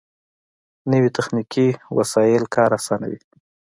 نوې 0.91 1.09
تخنیکي 1.17 1.67
وسایل 1.97 2.43
کار 2.55 2.69
آسانوي 2.79 3.19